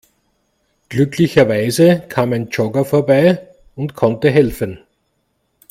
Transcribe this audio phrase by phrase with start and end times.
[0.89, 4.79] Glücklicherweise kam ein Jogger vorbei und konnte helfen.